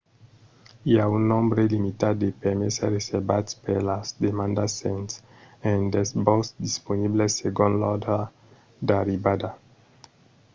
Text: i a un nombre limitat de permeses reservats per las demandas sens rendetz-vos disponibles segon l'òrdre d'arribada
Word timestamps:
i 0.91 0.93
a 1.01 1.07
un 1.15 1.25
nombre 1.31 1.65
limitat 1.73 2.15
de 2.23 2.29
permeses 2.45 2.89
reservats 2.95 3.51
per 3.65 3.77
las 3.89 4.07
demandas 4.25 4.71
sens 4.81 5.11
rendetz-vos 5.67 6.47
disponibles 6.65 7.37
segon 7.43 7.71
l'òrdre 7.83 8.19
d'arribada 8.89 9.49